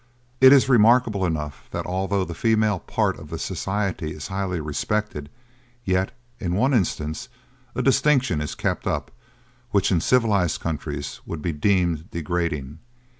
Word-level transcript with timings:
It 0.39 0.51
is 0.51 0.67
remarkable 0.67 1.27
enough, 1.27 1.67
that 1.69 1.85
although 1.85 2.25
the 2.25 2.33
female 2.33 2.79
part 2.79 3.19
of 3.19 3.29
the 3.29 3.37
society 3.37 4.13
is 4.15 4.29
highly 4.29 4.59
respected, 4.59 5.29
yet, 5.85 6.11
in 6.39 6.55
one 6.55 6.73
instance, 6.73 7.29
a 7.75 7.83
distinction 7.83 8.41
is 8.41 8.55
kept 8.55 8.87
up, 8.87 9.11
which 9.69 9.91
in 9.91 10.01
civilized 10.01 10.59
countries 10.59 11.21
would 11.27 11.43
be 11.43 11.51
deemed 11.53 12.09
degrading. 12.09 12.79